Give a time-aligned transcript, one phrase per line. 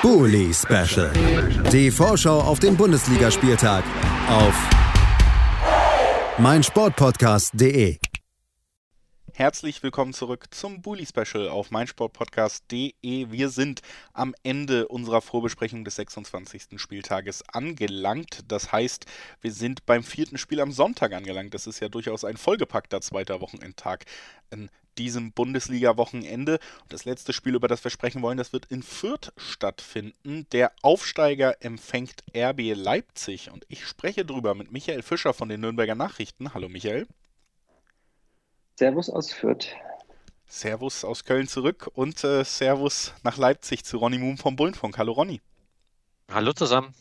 [0.00, 1.10] Bully Special.
[1.72, 3.82] Die Vorschau auf den Bundesligaspieltag
[4.28, 4.54] auf
[6.38, 7.98] meinsportpodcast.de.
[9.32, 12.92] Herzlich willkommen zurück zum Bully Special auf meinsportpodcast.de.
[13.02, 13.82] Wir sind
[14.12, 16.80] am Ende unserer Vorbesprechung des 26.
[16.80, 18.44] Spieltages angelangt.
[18.46, 19.06] Das heißt,
[19.40, 21.54] wir sind beim vierten Spiel am Sonntag angelangt.
[21.54, 24.04] Das ist ja durchaus ein vollgepackter zweiter Wochenendtag
[24.52, 26.58] an diesem Bundesliga-Wochenende.
[26.82, 30.46] Und das letzte Spiel, über das wir sprechen wollen, das wird in Fürth stattfinden.
[30.52, 33.50] Der Aufsteiger empfängt RB Leipzig.
[33.50, 36.52] Und ich spreche drüber mit Michael Fischer von den Nürnberger Nachrichten.
[36.54, 37.06] Hallo Michael.
[38.76, 39.68] Servus aus Fürth.
[40.46, 44.96] Servus aus Köln zurück und äh, Servus nach Leipzig zu Ronny Moon vom Bullenfunk.
[44.96, 45.40] Hallo Ronny.
[46.30, 46.94] Hallo zusammen.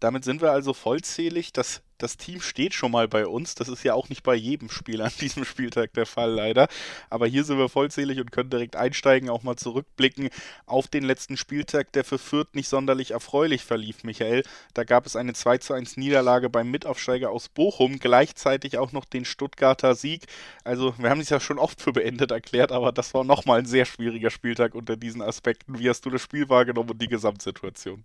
[0.00, 1.52] Damit sind wir also vollzählig.
[1.52, 3.54] Das, das Team steht schon mal bei uns.
[3.54, 6.68] Das ist ja auch nicht bei jedem Spiel an diesem Spieltag der Fall, leider.
[7.10, 10.30] Aber hier sind wir vollzählig und können direkt einsteigen, auch mal zurückblicken
[10.66, 14.42] auf den letzten Spieltag, der für Fürth nicht sonderlich erfreulich verlief, Michael.
[14.74, 19.04] Da gab es eine 2 zu 1 Niederlage beim Mitaufsteiger aus Bochum, gleichzeitig auch noch
[19.04, 20.26] den Stuttgarter Sieg.
[20.64, 23.66] Also, wir haben es ja schon oft für beendet erklärt, aber das war nochmal ein
[23.66, 25.78] sehr schwieriger Spieltag unter diesen Aspekten.
[25.78, 28.04] Wie hast du das Spiel wahrgenommen und die Gesamtsituation?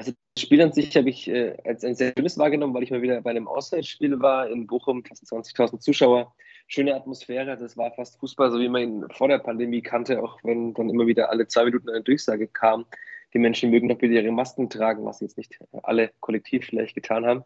[0.00, 2.90] Also das Spiel an sich habe ich äh, als ein sehr schönes wahrgenommen, weil ich
[2.90, 6.34] mal wieder bei einem Auswärtsspiel war in Bochum, fast 20.000 Zuschauer.
[6.68, 10.38] Schöne Atmosphäre, das war fast Fußball, so wie man ihn vor der Pandemie kannte, auch
[10.42, 12.86] wenn dann immer wieder alle zwei Minuten eine Durchsage kam.
[13.34, 17.26] Die Menschen mögen doch bitte ihre Masken tragen, was jetzt nicht alle kollektiv vielleicht getan
[17.26, 17.44] haben.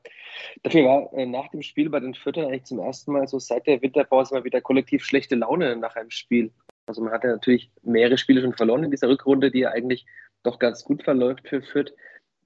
[0.62, 3.66] Dafür war äh, nach dem Spiel bei den Vierteln eigentlich zum ersten Mal so seit
[3.66, 6.52] der Winterpause mal wieder kollektiv schlechte Laune nach einem Spiel.
[6.86, 10.06] Also man hatte natürlich mehrere Spiele schon verloren in dieser Rückrunde, die ja eigentlich
[10.44, 11.92] doch ganz gut verläuft für Fürth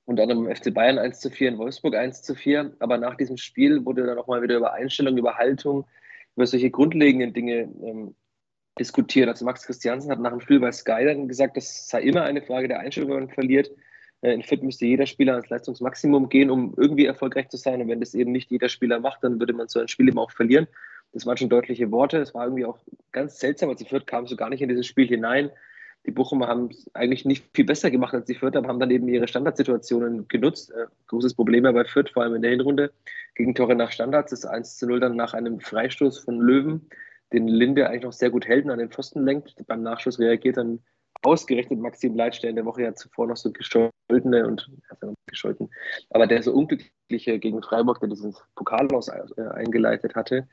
[0.09, 2.73] und dann im FC Bayern 1 zu 4, in Wolfsburg 1 zu 4.
[2.79, 5.85] Aber nach diesem Spiel wurde dann auch mal wieder über Einstellung, über Haltung,
[6.35, 8.15] über solche grundlegenden Dinge ähm,
[8.81, 9.29] diskutiert.
[9.29, 12.41] Also Max Christiansen hat nach dem Spiel bei Sky dann gesagt, das sei immer eine
[12.41, 13.71] Frage der Einstellung, wenn man verliert.
[14.23, 17.83] Äh, in Fit müsste jeder Spieler ans Leistungsmaximum gehen, um irgendwie erfolgreich zu sein.
[17.83, 20.19] Und wenn das eben nicht jeder Spieler macht, dann würde man so ein Spiel eben
[20.19, 20.69] auch verlieren.
[21.13, 22.17] Das waren schon deutliche Worte.
[22.17, 22.79] Es war irgendwie auch
[23.13, 23.69] ganz seltsam.
[23.69, 25.51] Also Fürth kam so gar nicht in dieses Spiel hinein.
[26.09, 28.91] Die Bochumer haben es eigentlich nicht viel besser gemacht als die Fürth, aber haben dann
[28.91, 30.71] eben ihre Standardsituationen genutzt.
[30.71, 32.93] Äh, großes Problem bei Fürth, vor allem in der Hinrunde,
[33.35, 34.31] gegen Tore nach Standards.
[34.31, 36.89] Das 1 zu 0 dann nach einem Freistoß von Löwen,
[37.35, 39.55] den Linde eigentlich noch sehr gut hält und an den Pfosten lenkt.
[39.67, 40.79] Beim Nachschuss reagiert dann
[41.23, 45.71] ausgerechnet Maxim Leitsch, der in der Woche ja zuvor noch so gescholtene und also gescholten,
[46.11, 50.47] aber der so unglückliche gegen Freiburg, der diesen Pokal aus, äh, eingeleitet hatte,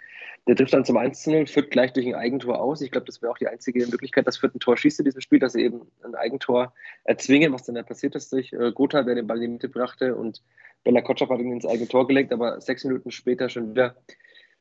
[0.47, 2.81] der trifft dann zum 1 zu 0, führt gleich durch ein Eigentor aus.
[2.81, 5.21] Ich glaube, das wäre auch die einzige Möglichkeit, dass Fürth ein Tor schießt in diesem
[5.21, 9.03] Spiel, dass sie eben ein Eigentor erzwingen, was dann ja passiert ist durch äh, Gotha,
[9.03, 10.41] der den Ball in die Mitte brachte und
[10.83, 13.95] Bella Kotschap hat ihn ins eigene Tor gelegt, aber sechs Minuten später schon wieder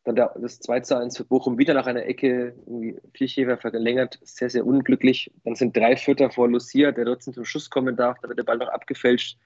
[0.04, 4.18] dann der, das 2 zu 1 für Bochum wieder nach einer Ecke, irgendwie Vierchefer verlängert,
[4.22, 5.32] sehr, sehr unglücklich.
[5.44, 8.18] Dann sind drei Vierter vor Lucia, der dort zum Schuss kommen darf.
[8.20, 9.38] Da wird der Ball noch abgefälscht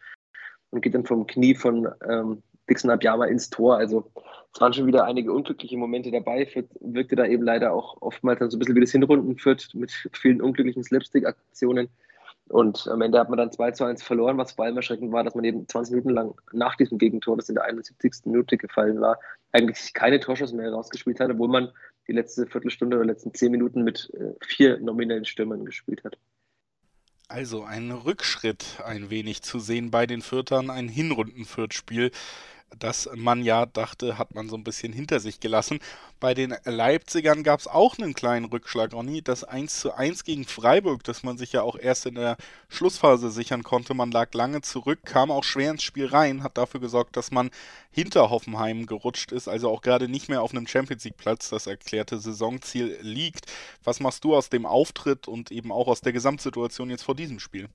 [0.70, 3.76] und geht dann vom Knie von ähm, Dixon Abjama ins Tor.
[3.76, 4.10] Also
[4.52, 6.44] es waren schon wieder einige unglückliche Momente dabei.
[6.44, 9.70] Fürth wirkte da eben leider auch oftmals dann so ein bisschen wie das Hinrunden führt
[9.74, 11.88] mit vielen unglücklichen Slapstick-Aktionen.
[12.48, 15.24] Und am Ende hat man dann 2 zu 1 verloren, was vor allem erschreckend war,
[15.24, 18.24] dass man eben 20 Minuten lang nach diesem Gegentor, das in der 71.
[18.24, 19.18] Minute gefallen war,
[19.52, 21.70] eigentlich keine Torschuss mehr rausgespielt hat, obwohl man
[22.06, 26.16] die letzte Viertelstunde oder letzten zehn Minuten mit äh, vier nominellen Stürmern gespielt hat.
[27.28, 32.10] Also ein Rückschritt ein wenig zu sehen bei den Fürtern, ein Hinrunden-Fürth-Spiel,
[32.76, 35.78] das man ja dachte, hat man so ein bisschen hinter sich gelassen.
[36.20, 39.22] Bei den Leipzigern gab es auch einen kleinen Rückschlag, Ronny.
[39.22, 42.36] Das 1 zu 1 gegen Freiburg, das man sich ja auch erst in der
[42.68, 43.94] Schlussphase sichern konnte.
[43.94, 47.50] Man lag lange zurück, kam auch schwer ins Spiel rein, hat dafür gesorgt, dass man
[47.90, 51.66] hinter Hoffenheim gerutscht ist, also auch gerade nicht mehr auf einem Champions League Platz, das
[51.66, 53.46] erklärte Saisonziel liegt.
[53.82, 57.40] Was machst du aus dem Auftritt und eben auch aus der Gesamtsituation jetzt vor diesem
[57.40, 57.68] Spiel?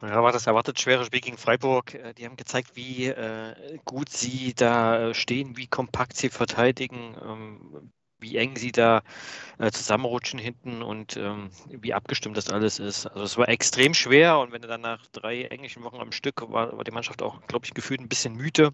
[0.00, 1.94] Ja, war das erwartet schwere Spiel gegen Freiburg.
[1.94, 7.16] Äh, die haben gezeigt, wie äh, gut sie da äh, stehen, wie kompakt sie verteidigen,
[7.20, 9.02] ähm, wie eng sie da
[9.58, 13.06] äh, zusammenrutschen hinten und ähm, wie abgestimmt das alles ist.
[13.06, 16.42] Also es war extrem schwer und wenn du dann nach drei englischen Wochen am Stück
[16.50, 18.72] war, war die Mannschaft auch, glaube ich, gefühlt ein bisschen müde.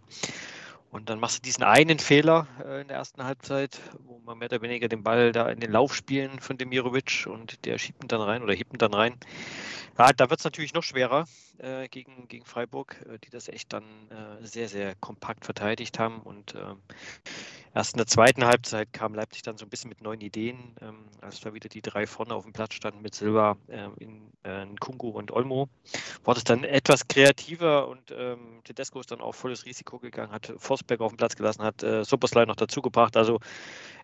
[0.95, 4.47] Und dann machst du diesen einen Fehler äh, in der ersten Halbzeit, wo man mehr
[4.47, 8.07] oder weniger den Ball da in den Lauf spielen von Demirovic und der schiebt ihn
[8.07, 9.17] dann rein oder hebt ihn dann rein.
[9.99, 11.27] Ja, da wird es natürlich noch schwerer.
[11.59, 16.21] Äh, gegen, gegen Freiburg, äh, die das echt dann äh, sehr, sehr kompakt verteidigt haben.
[16.21, 16.79] Und ähm,
[17.75, 21.05] erst in der zweiten Halbzeit kam Leipzig dann so ein bisschen mit neuen Ideen, ähm,
[21.21, 24.51] als da wieder die drei vorne auf dem Platz standen mit Silva, ähm, in, in
[24.51, 25.69] äh, Kungu und Olmo.
[26.25, 30.53] War das dann etwas kreativer und ähm, Tedesco ist dann auch volles Risiko gegangen, hat
[30.59, 33.17] Forsberg auf dem Platz gelassen, hat äh, Superslide noch dazugebracht.
[33.17, 33.41] Also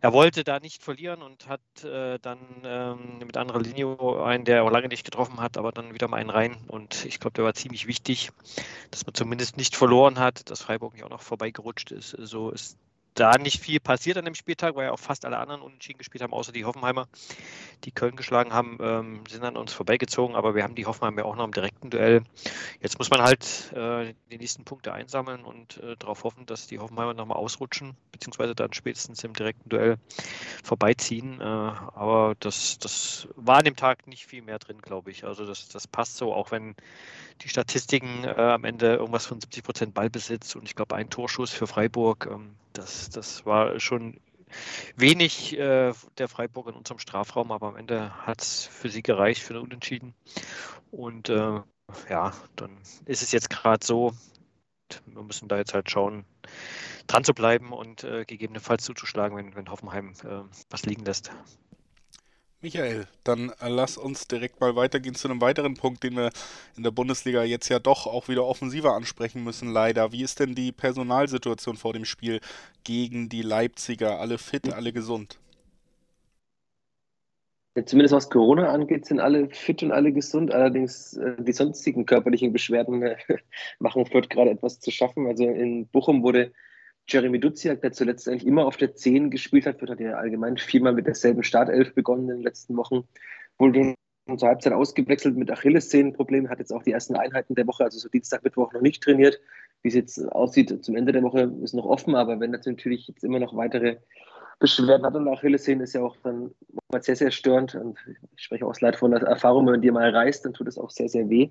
[0.00, 4.64] er wollte da nicht verlieren und hat äh, dann ähm, mit anderer Linie einen, der
[4.64, 6.56] auch lange nicht getroffen hat, aber dann wieder mal einen rein.
[6.68, 8.30] Und ich glaube, der war ziemlich wichtig,
[8.90, 12.10] dass man zumindest nicht verloren hat, dass Freiburg nicht auch noch vorbeigerutscht ist.
[12.18, 12.78] So ist
[13.14, 16.22] da nicht viel passiert an dem Spieltag, weil ja auch fast alle anderen unentschieden gespielt
[16.22, 17.06] haben, außer die Hoffenheimer,
[17.84, 21.36] die Köln geschlagen haben, ähm, sind an uns vorbeigezogen, aber wir haben die Hoffenheimer auch
[21.36, 22.22] noch im direkten Duell.
[22.80, 26.78] Jetzt muss man halt äh, die nächsten Punkte einsammeln und äh, darauf hoffen, dass die
[26.78, 29.96] Hoffenheimer nochmal ausrutschen, beziehungsweise dann spätestens im direkten Duell
[30.62, 31.40] vorbeiziehen.
[31.40, 35.24] Äh, aber das, das war an dem Tag nicht viel mehr drin, glaube ich.
[35.24, 36.74] Also das, das passt so, auch wenn
[37.42, 41.50] die Statistiken äh, am Ende irgendwas von 70 Prozent Ballbesitz und ich glaube ein Torschuss
[41.50, 42.28] für Freiburg.
[42.30, 44.20] Ähm, das, das war schon
[44.96, 49.42] wenig äh, der Freiburg in unserem Strafraum, aber am Ende hat es für sie gereicht
[49.42, 50.14] für den Unentschieden.
[50.90, 51.60] Und äh,
[52.08, 52.76] ja, dann
[53.06, 54.12] ist es jetzt gerade so,
[55.06, 56.24] wir müssen da jetzt halt schauen,
[57.06, 61.30] dran zu bleiben und äh, gegebenenfalls zuzuschlagen, wenn, wenn Hoffenheim äh, was liegen lässt.
[62.62, 66.30] Michael, dann äh, lass uns direkt mal weitergehen zu einem weiteren Punkt, den wir
[66.76, 70.12] in der Bundesliga jetzt ja doch auch wieder offensiver ansprechen müssen, leider.
[70.12, 72.40] Wie ist denn die Personalsituation vor dem Spiel
[72.84, 74.20] gegen die Leipziger?
[74.20, 75.38] Alle fit, alle gesund?
[77.86, 80.52] Zumindest was Corona angeht, sind alle fit und alle gesund.
[80.52, 83.16] Allerdings äh, die sonstigen körperlichen Beschwerden
[83.78, 85.26] machen Fürth gerade etwas zu schaffen.
[85.26, 86.52] Also in Bochum wurde
[87.08, 90.56] Jeremy Duziak, der zuletzt eigentlich immer auf der 10 gespielt hat, wird hat ja allgemein
[90.56, 93.04] viermal mit derselben Startelf begonnen in den letzten Wochen.
[93.58, 93.94] Wurde
[94.36, 98.08] zur Halbzeit ausgewechselt mit Achillessehnenproblemen, hat jetzt auch die ersten Einheiten der Woche, also so
[98.08, 99.40] Dienstag, Mittwoch noch nicht trainiert.
[99.82, 103.08] Wie es jetzt aussieht zum Ende der Woche ist noch offen, aber wenn das natürlich
[103.08, 103.96] jetzt immer noch weitere
[104.60, 106.50] Beschwerden hat und Achillessehnen ist ja auch dann
[107.00, 107.74] sehr, sehr störend.
[107.74, 107.98] Und
[108.36, 110.78] ich spreche aus Leid von der Erfahrung, wenn man die mal reißt, dann tut es
[110.78, 111.48] auch sehr, sehr weh.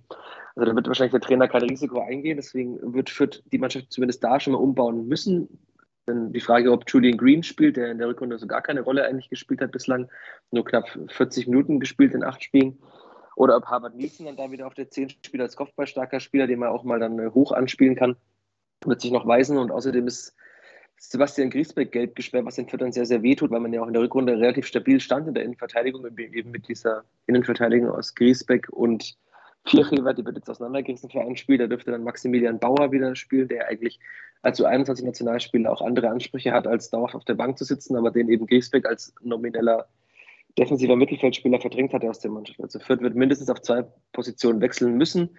[0.56, 2.38] Also da wird wahrscheinlich der Trainer kein Risiko eingehen.
[2.38, 5.60] Deswegen wird Fürth die Mannschaft zumindest da schon mal umbauen müssen.
[6.08, 9.04] Denn die Frage, ob Julian Green spielt, der in der Rückrunde so gar keine Rolle
[9.04, 10.08] eigentlich gespielt hat bislang,
[10.52, 12.78] nur knapp 40 Minuten gespielt in acht Spielen.
[13.36, 16.60] Oder ob Harvard Nielsen dann da wieder auf der 10 spielt als Kopfballstarker Spieler, den
[16.60, 18.18] man auch mal dann hoch anspielen kann,
[18.86, 19.58] wird sich noch weisen.
[19.58, 20.36] Und außerdem ist
[21.00, 23.94] Sebastian Griesbeck gelb gesperrt, was den Viertern sehr, sehr wehtut, weil man ja auch in
[23.94, 29.16] der Rückrunde relativ stabil stand in der Innenverteidigung, eben mit dieser Innenverteidigung aus Griesbeck und
[29.66, 31.58] Vierchever, die wird jetzt auseinandergerissen für ein Spiel.
[31.58, 34.00] Da dürfte dann Maximilian Bauer wieder spielen, der eigentlich
[34.42, 38.12] als U21 Nationalspieler auch andere Ansprüche hat, als dauerhaft auf der Bank zu sitzen, aber
[38.12, 39.88] den eben Griesbeck als nomineller
[40.58, 42.60] defensiver Mittelfeldspieler verdrängt hat aus der Mannschaft.
[42.62, 45.30] Also Fürth wird mindestens auf zwei Positionen wechseln müssen.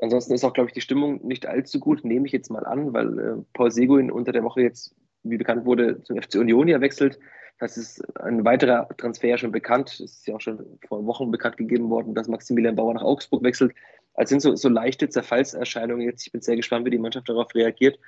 [0.00, 2.92] Ansonsten ist auch, glaube ich, die Stimmung nicht allzu gut, nehme ich jetzt mal an,
[2.92, 6.80] weil äh, Paul Seguin unter der Woche jetzt, wie bekannt wurde, zum FC Union ja
[6.80, 7.18] wechselt.
[7.60, 9.90] Das ist ein weiterer Transfer schon bekannt.
[9.90, 13.44] Es ist ja auch schon vor Wochen bekannt gegeben worden, dass Maximilian Bauer nach Augsburg
[13.44, 13.72] wechselt.
[14.14, 16.26] Also sind so, so leichte Zerfallserscheinungen jetzt.
[16.26, 17.98] Ich bin sehr gespannt, wie die Mannschaft darauf reagiert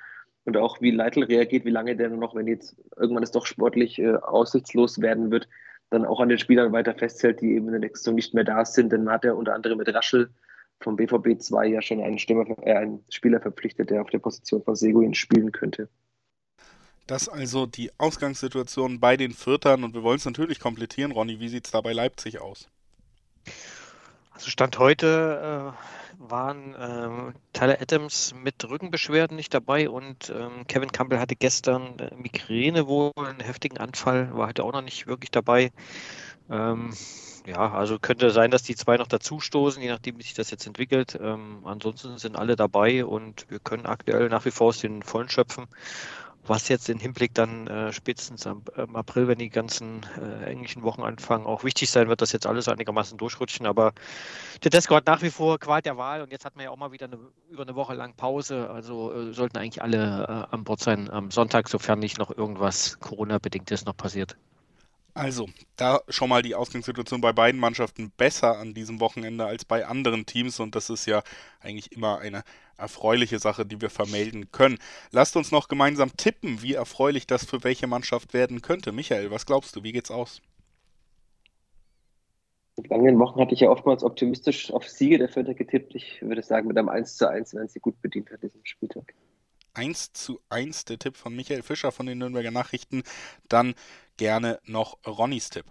[0.43, 3.99] und auch wie Leitl reagiert, wie lange der noch, wenn jetzt irgendwann es doch sportlich
[3.99, 5.47] äh, aussichtslos werden wird,
[5.89, 8.43] dann auch an den Spielern weiter festhält, die eben in der nächsten Saison nicht mehr
[8.43, 8.91] da sind.
[8.91, 10.29] Dann hat er unter anderem mit Raschel
[10.81, 14.63] vom BVB 2 ja schon einen, Stürmer, äh, einen Spieler verpflichtet, der auf der Position
[14.63, 15.89] von Seguin spielen könnte.
[17.07, 21.13] Das also die Ausgangssituation bei den Viertern und wir wollen es natürlich komplettieren.
[21.13, 22.69] Ronny, wie sieht es da bei Leipzig aus?
[24.31, 30.91] Also Stand heute äh, waren äh, Tyler Adams mit Rückenbeschwerden nicht dabei und ähm, Kevin
[30.91, 35.31] Campbell hatte gestern äh, Migräne wohl, einen heftigen Anfall, war heute auch noch nicht wirklich
[35.31, 35.71] dabei.
[36.49, 36.93] Ähm,
[37.47, 40.67] ja, also könnte sein, dass die zwei noch dazustoßen, je nachdem, wie sich das jetzt
[40.67, 41.17] entwickelt.
[41.21, 45.29] Ähm, ansonsten sind alle dabei und wir können aktuell nach wie vor aus den Vollen
[45.29, 45.65] schöpfen.
[46.45, 50.83] Was jetzt im Hinblick dann äh, spätestens am, im April, wenn die ganzen äh, englischen
[50.83, 53.65] Wochen anfangen, auch wichtig sein wird, dass jetzt alles einigermaßen durchrutschen.
[53.65, 53.93] Aber
[54.55, 56.77] der Tedesco hat nach wie vor Qual der Wahl und jetzt hat man ja auch
[56.77, 57.17] mal wieder eine,
[57.49, 58.69] über eine Woche lang Pause.
[58.69, 62.99] Also äh, sollten eigentlich alle äh, an Bord sein am Sonntag, sofern nicht noch irgendwas
[62.99, 64.37] Corona-bedingtes noch passiert.
[65.17, 69.83] Also, da schon mal die Ausgangssituation bei beiden Mannschaften besser an diesem Wochenende als bei
[69.87, 71.23] anderen Teams und das ist ja
[71.59, 72.43] eigentlich immer eine
[72.77, 74.77] erfreuliche Sache, die wir vermelden können.
[75.09, 78.91] Lasst uns noch gemeinsam tippen, wie erfreulich das für welche Mannschaft werden könnte.
[78.91, 80.39] Michael, was glaubst du, wie geht's aus?
[82.75, 85.95] In den vergangenen Wochen hatte ich ja oftmals optimistisch auf Siege der Vierter getippt.
[85.95, 89.15] Ich würde sagen, mit einem 1 zu 1 werden sie gut bedient an diesem Spieltag.
[89.73, 93.03] 1 zu 1 der Tipp von Michael Fischer von den Nürnberger Nachrichten.
[93.47, 93.75] Dann
[94.17, 95.65] gerne noch Ronnys Tipp.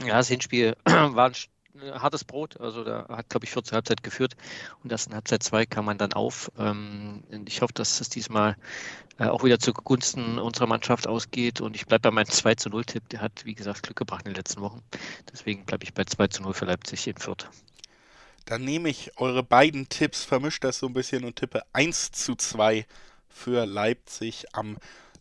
[0.00, 2.60] Ja, das Hinspiel war ein hartes Brot.
[2.60, 4.36] Also da hat, glaube ich, 14 Halbzeit geführt
[4.82, 6.50] und das in Halbzeit 2 kam man dann auf.
[6.58, 8.56] Ähm, ich hoffe, dass es diesmal
[9.18, 12.84] äh, auch wieder zugunsten unserer Mannschaft ausgeht und ich bleibe bei meinem 2 zu 0
[12.84, 13.08] Tipp.
[13.08, 14.82] Der hat, wie gesagt, Glück gebracht in den letzten Wochen.
[15.32, 17.48] Deswegen bleibe ich bei 2 zu 0 für Leipzig in Fürth.
[18.44, 22.34] Dann nehme ich eure beiden Tipps, vermische das so ein bisschen und tippe 1 zu
[22.34, 22.86] 2
[23.28, 24.78] für Leipzig am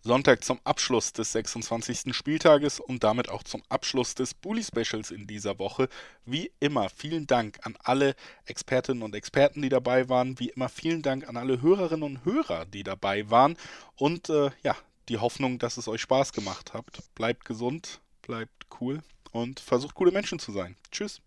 [0.07, 2.15] Sonntag zum Abschluss des 26.
[2.15, 5.89] Spieltages und damit auch zum Abschluss des Bully Specials in dieser Woche.
[6.25, 10.39] Wie immer, vielen Dank an alle Expertinnen und Experten, die dabei waren.
[10.39, 13.57] Wie immer, vielen Dank an alle Hörerinnen und Hörer, die dabei waren.
[13.95, 14.75] Und äh, ja,
[15.09, 16.85] die Hoffnung, dass es euch Spaß gemacht hat.
[17.13, 20.75] Bleibt gesund, bleibt cool und versucht gute Menschen zu sein.
[20.91, 21.21] Tschüss.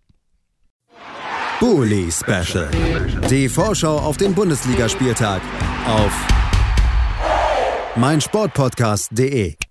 [1.61, 2.71] Bully Special.
[3.29, 5.43] Die Vorschau auf den Bundesligaspieltag
[5.87, 6.40] auf
[7.97, 9.70] meinsportpodcast.de